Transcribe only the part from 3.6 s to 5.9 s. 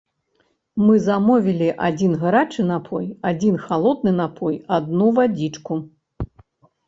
халодны напой, адну вадзічку.